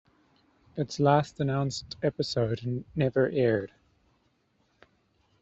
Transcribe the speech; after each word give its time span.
Its 0.75 0.99
last 0.99 1.39
announced 1.39 1.95
episode 2.01 2.83
never 2.95 3.29
aired. 3.29 3.71